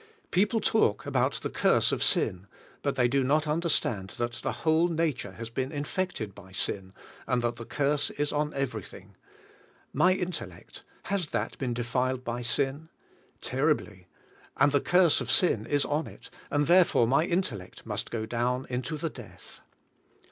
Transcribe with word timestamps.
People 0.31 0.59
talk 0.59 1.05
about 1.05 1.33
the 1.33 1.49
curse 1.51 1.91
of 1.91 2.01
sin, 2.01 2.47
but 2.81 2.95
they 2.95 3.07
do 3.07 3.23
not 3.23 3.47
understand 3.47 4.15
that 4.17 4.31
the 4.41 4.51
whole 4.63 4.87
nature 4.87 5.33
has 5.33 5.51
been 5.51 5.71
infected 5.71 6.33
by 6.33 6.51
sin, 6.51 6.93
and 7.27 7.43
that 7.43 7.57
the 7.57 7.67
curse 7.67 8.09
is 8.09 8.33
on 8.33 8.51
everything. 8.55 9.13
My 9.93 10.13
intellect, 10.15 10.81
has 11.03 11.27
that 11.29 11.55
been 11.59 11.75
defiled 11.75 12.23
by 12.23 12.41
sin? 12.41 12.89
Terribly, 13.41 14.07
and 14.57 14.71
the 14.71 14.81
curse 14.81 15.21
of 15.21 15.29
sin 15.29 15.67
is 15.67 15.85
on 15.85 16.05
it^ 16.05 16.31
and 16.49 16.65
therefore 16.65 17.05
my 17.05 17.23
intellect 17.23 17.85
must 17.85 18.09
go 18.09 18.25
down 18.25 18.65
into 18.71 18.97
the 18.97 19.11
death. 19.11 19.61